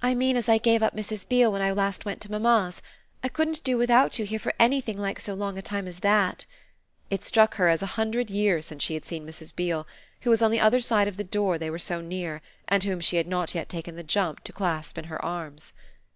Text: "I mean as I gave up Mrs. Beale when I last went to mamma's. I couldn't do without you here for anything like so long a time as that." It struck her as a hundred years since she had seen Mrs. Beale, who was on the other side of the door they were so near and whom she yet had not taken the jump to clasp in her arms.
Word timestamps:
"I 0.00 0.14
mean 0.14 0.36
as 0.36 0.48
I 0.48 0.58
gave 0.58 0.80
up 0.80 0.94
Mrs. 0.94 1.28
Beale 1.28 1.50
when 1.50 1.60
I 1.60 1.72
last 1.72 2.04
went 2.04 2.20
to 2.20 2.30
mamma's. 2.30 2.80
I 3.24 3.28
couldn't 3.28 3.64
do 3.64 3.76
without 3.76 4.16
you 4.16 4.24
here 4.24 4.38
for 4.38 4.54
anything 4.60 4.96
like 4.96 5.18
so 5.18 5.34
long 5.34 5.58
a 5.58 5.60
time 5.62 5.88
as 5.88 5.98
that." 5.98 6.44
It 7.10 7.24
struck 7.24 7.56
her 7.56 7.66
as 7.66 7.82
a 7.82 7.86
hundred 7.98 8.30
years 8.30 8.66
since 8.66 8.84
she 8.84 8.94
had 8.94 9.04
seen 9.04 9.26
Mrs. 9.26 9.52
Beale, 9.52 9.88
who 10.20 10.30
was 10.30 10.40
on 10.40 10.52
the 10.52 10.60
other 10.60 10.78
side 10.78 11.08
of 11.08 11.16
the 11.16 11.24
door 11.24 11.58
they 11.58 11.68
were 11.68 11.80
so 11.80 12.00
near 12.00 12.42
and 12.68 12.84
whom 12.84 13.00
she 13.00 13.16
yet 13.16 13.26
had 13.26 13.30
not 13.30 13.48
taken 13.48 13.96
the 13.96 14.04
jump 14.04 14.44
to 14.44 14.52
clasp 14.52 14.96
in 14.96 15.04
her 15.06 15.20
arms. 15.24 15.72